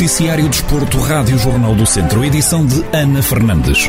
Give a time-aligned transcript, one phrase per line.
[0.00, 3.86] Noticiário Desporto, Rádio Jornal do Centro, edição de Ana Fernandes.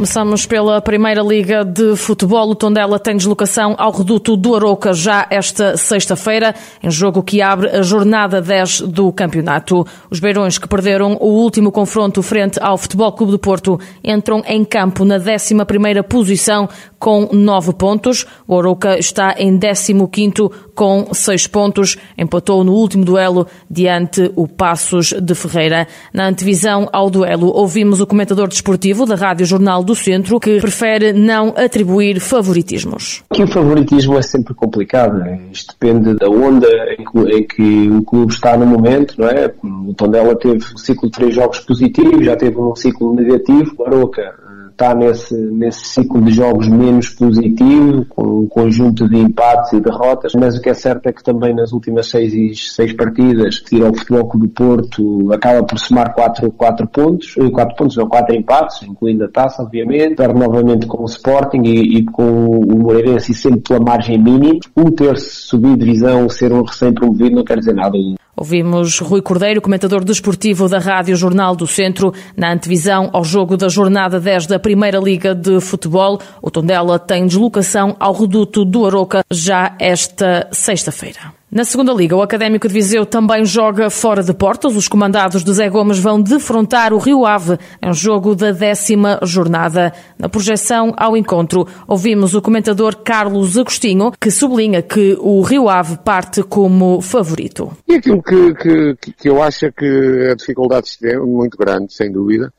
[0.00, 2.48] Começamos pela Primeira Liga de Futebol.
[2.48, 7.68] O Tondela tem deslocação ao reduto do Aroca já esta sexta-feira, em jogo que abre
[7.68, 9.84] a jornada 10 do campeonato.
[10.08, 14.64] Os Beirões, que perderam o último confronto frente ao Futebol Clube do Porto, entram em
[14.64, 16.66] campo na 11ª posição
[17.00, 18.26] com 9 pontos.
[18.46, 21.96] O Aroca está em 15º com 6 pontos.
[22.16, 25.88] Empatou no último duelo diante o Passos de Ferreira.
[26.12, 31.12] Na antevisão ao duelo, ouvimos o comentador desportivo da Rádio Jornal do Centro, que prefere
[31.12, 33.22] não atribuir favoritismos.
[33.30, 35.40] Aqui o favoritismo é sempre complicado, né?
[35.50, 39.52] isto depende da onda em que, que, o clube está no momento, não é?
[39.62, 43.86] O Tondela teve um ciclo de três jogos positivos, já teve um ciclo negativo, o
[43.86, 44.34] Aroca
[44.80, 50.32] está nesse, nesse ciclo de jogos menos positivo, com um conjunto de empates e derrotas,
[50.34, 53.94] mas o que é certo é que também nas últimas seis, seis partidas tira o
[53.94, 58.34] Futebol Clube do Porto acaba por somar quatro, quatro pontos, eh, quatro pontos, não, quatro
[58.34, 63.32] empates, incluindo a taça, obviamente, perde novamente com o Sporting e, e com o Moreirense
[63.32, 64.60] e sempre pela margem mínima.
[64.74, 67.98] Um ter-se subido divisão, ser um recém-promovido não quer dizer nada.
[68.36, 73.68] Ouvimos Rui Cordeiro, comentador desportivo da Rádio Jornal do Centro, na antevisão ao jogo da
[73.68, 76.20] jornada 10 da Primeira Liga de Futebol.
[76.40, 81.39] O Tondela tem deslocação ao reduto do Aroca já esta sexta-feira.
[81.52, 84.76] Na segunda liga, o Académico de Viseu também joga fora de portas.
[84.76, 89.92] Os comandados de Zé Gomes vão defrontar o Rio Ave em jogo da décima jornada.
[90.16, 95.98] Na projeção ao encontro, ouvimos o comentador Carlos Agostinho, que sublinha que o Rio Ave
[96.04, 97.76] parte como favorito.
[97.88, 102.12] E aquilo que, que, que eu acho é que a dificuldade é muito grande, sem
[102.12, 102.54] dúvida.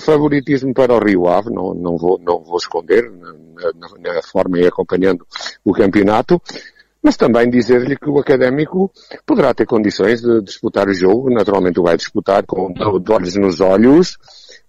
[0.00, 4.60] Favoritismo para o Rio Ave, não, não, vou, não vou esconder, na, na, na forma
[4.60, 5.26] e acompanhando
[5.64, 6.40] o campeonato
[7.02, 8.90] mas também dizer-lhe que o académico
[9.24, 13.60] poderá ter condições de disputar o jogo, naturalmente o vai disputar com de olhos nos
[13.60, 14.16] olhos,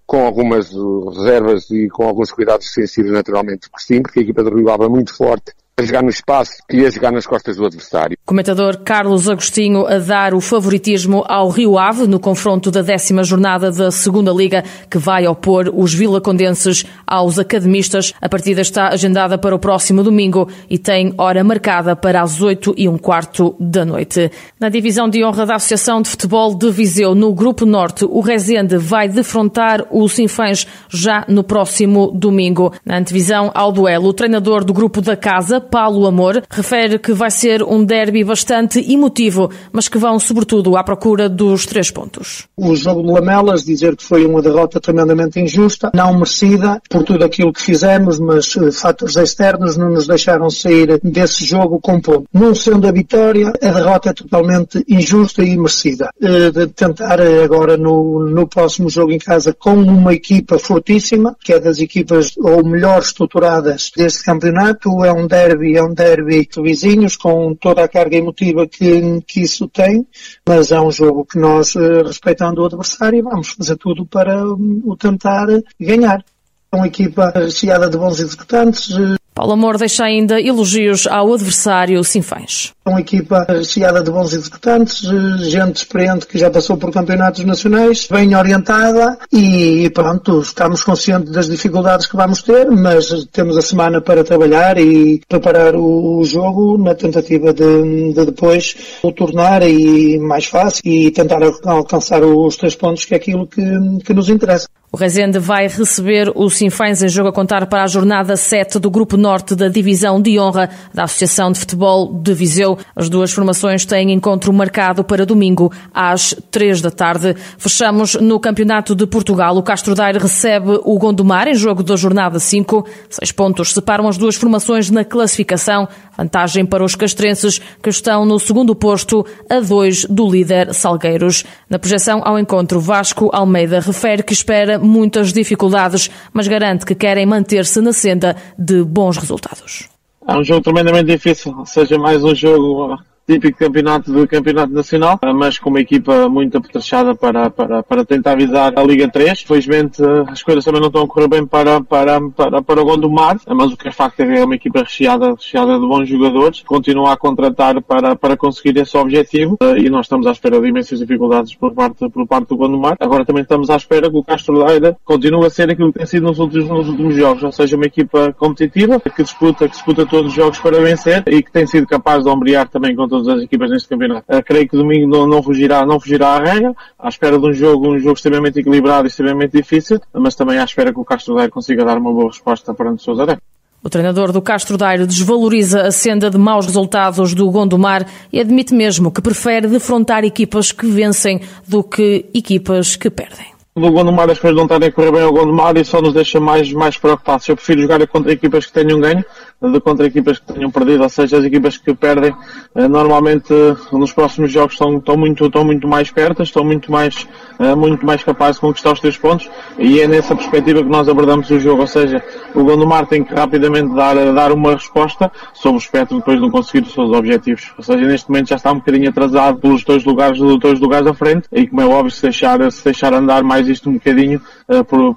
[0.05, 0.71] com algumas
[1.15, 4.85] reservas e com alguns cuidados sensíveis naturalmente, porque sim, porque a equipa do Rio Ave
[4.85, 8.17] é muito forte a jogar no espaço e a jogar nas costas do adversário.
[8.25, 13.71] Comentador Carlos Agostinho a dar o favoritismo ao Rio Ave no confronto da décima jornada
[13.71, 18.11] da Segunda Liga que vai opor os vilacondenses aos academistas.
[18.19, 22.73] A partida está agendada para o próximo domingo e tem hora marcada para as oito
[22.75, 24.31] e um quarto da noite.
[24.59, 28.77] Na divisão de honra da Associação de Futebol de Viseu, no Grupo Norte, o Rezende
[28.77, 32.73] vai defrontar o Sinfãs já no próximo domingo.
[32.83, 37.29] Na antevisão ao duelo, o treinador do grupo da casa, Paulo Amor, refere que vai
[37.29, 42.47] ser um derby bastante emotivo, mas que vão sobretudo à procura dos três pontos.
[42.55, 47.23] O jogo de Lamelas, dizer que foi uma derrota tremendamente injusta, não merecida por tudo
[47.23, 52.25] aquilo que fizemos, mas uh, fatores externos não nos deixaram sair desse jogo com ponto.
[52.33, 56.09] Não sendo a vitória, a derrota é totalmente injusta e merecida.
[56.21, 61.35] Uh, de tentar uh, agora no, no próximo jogo em casa com uma equipa fortíssima,
[61.43, 66.47] que é das equipas ou melhor estruturadas deste campeonato, é um derby é um derby
[66.47, 70.05] de vizinhos, com toda a carga emotiva que, que isso tem,
[70.47, 74.95] mas é um jogo que nós, eh, respeitando o adversário, vamos fazer tudo para o
[74.97, 75.47] tentar
[75.79, 76.23] ganhar.
[76.71, 82.03] É uma equipa recheada de bons executantes, eh, Paulo Amor deixa ainda elogios ao adversário
[82.03, 82.73] Sinfãs.
[82.83, 85.01] Uma equipa recheada de bons executantes,
[85.47, 91.47] gente experiente que já passou por campeonatos nacionais, bem orientada e pronto, estamos conscientes das
[91.47, 96.95] dificuldades que vamos ter, mas temos a semana para trabalhar e preparar o jogo na
[96.95, 103.05] tentativa de, de depois o tornar e mais fácil e tentar alcançar os três pontos
[103.05, 103.61] que é aquilo que,
[104.03, 104.67] que nos interessa.
[104.97, 108.89] O Rezende vai receber o Sinfãs em jogo a contar para a jornada 7 do
[108.89, 112.79] Grupo Norte da Divisão de Honra da Associação de Futebol de Viseu.
[112.95, 117.35] As duas formações têm encontro marcado para domingo às 3 da tarde.
[117.59, 119.55] Fechamos no Campeonato de Portugal.
[119.55, 122.83] O Castro Daire recebe o Gondomar em jogo da jornada 5.
[123.07, 125.87] Seis pontos separam as duas formações na classificação.
[126.17, 131.43] Vantagem para os castrenses que estão no segundo posto a 2 do líder Salgueiros.
[131.69, 137.25] Na projeção ao encontro, Vasco Almeida refere que espera muitas dificuldades, mas garante que querem
[137.25, 139.89] manter-se na senda de bons resultados.
[140.27, 145.59] É um jogo tremendamente difícil, seja mais um jogo típico campeonato do campeonato nacional, mas
[145.59, 149.41] com uma equipa muito apetrechada para, para, para tentar visar a Liga 3.
[149.41, 153.37] Felizmente as coisas também não estão a correr bem para, para, para, para o Gondomar,
[153.45, 156.61] mas o que é facto é que é uma equipa recheada, recheada de bons jogadores,
[156.61, 160.99] continua a contratar para, para conseguir esse objetivo e nós estamos à espera de imensas
[160.99, 162.95] dificuldades por parte, por parte do Gondomar.
[162.97, 166.07] Agora também estamos à espera que o Castro Leira continue a ser aquilo que tem
[166.07, 170.05] sido nos últimos, nos últimos jogos, ou seja, uma equipa competitiva que disputa, que disputa
[170.05, 173.39] todos os jogos para vencer e que tem sido capaz de ombrear também contra todas
[173.39, 174.25] as equipas neste campeonato.
[174.29, 177.53] Uh, creio que domingo não, não, fugirá, não fugirá à regra, à espera de um
[177.53, 181.35] jogo, um jogo extremamente equilibrado e extremamente difícil, mas também à espera que o Castro
[181.35, 183.37] Daire consiga dar uma boa resposta perante o Sousa
[183.83, 188.73] o treinador do Castro Daire desvaloriza a senda de maus resultados do Gondomar e admite
[188.73, 193.45] mesmo que prefere defrontar equipas que vencem do que equipas que perdem.
[193.75, 196.39] Do Gondomar as coisas não estarem a correr bem ao Gondomar e só nos deixa
[196.39, 197.47] mais, mais preocupados.
[197.47, 199.23] Eu prefiro jogar contra equipas que tenham ganho
[199.59, 202.31] de contra equipas que tenham perdido, ou seja, as equipas que perdem
[202.75, 203.51] eh, normalmente
[203.91, 207.27] nos próximos jogos estão, estão, muito, estão muito mais perto, estão muito mais,
[207.57, 209.49] eh, muito mais capazes de conquistar os três pontos
[209.79, 212.23] e é nessa perspectiva que nós abordamos o jogo, ou seja,
[212.53, 216.51] o Gondomar tem que rapidamente dar, dar uma resposta sobre o espectro depois de não
[216.51, 217.73] conseguir os seus objetivos.
[217.77, 221.15] Ou seja, neste momento já está um bocadinho atrasado pelos dois lugares, dois lugares da
[221.15, 224.39] frente e como é óbvio, se deixar, se deixar andar mais isto um bocadinho,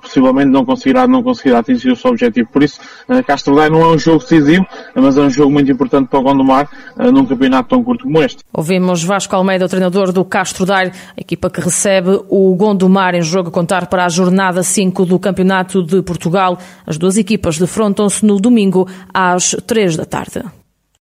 [0.01, 2.49] possivelmente não conseguirá, não conseguirá atingir o seu objetivo.
[2.51, 2.81] Por isso,
[3.27, 6.69] Castro não é um jogo decisivo, mas é um jogo muito importante para o Gondomar
[6.97, 8.45] uh, num campeonato tão curto como este.
[8.53, 13.49] Ouvimos Vasco Almeida, o treinador do Castro Daire, equipa que recebe o Gondomar em jogo
[13.49, 16.59] a contar para a jornada 5 do Campeonato de Portugal.
[16.87, 20.60] As duas equipas defrontam-se no domingo às 3 da tarde.